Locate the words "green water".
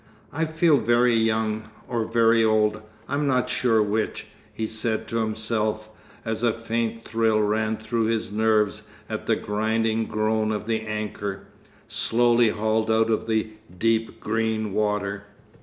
14.19-15.25